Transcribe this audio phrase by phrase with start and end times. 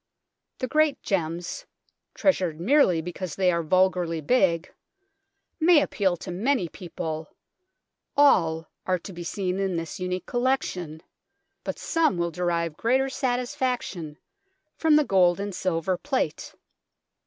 [0.57, 1.67] The great gems,
[2.15, 4.73] treasured merely because they are vulgarly big,
[5.59, 7.35] may appeal to many people
[8.17, 11.03] all are to be seen in this unique collection
[11.63, 14.17] but some will derive greater satisfaction
[14.75, 16.55] from the gold and 102 THE TOWER OF LONDON silver plate.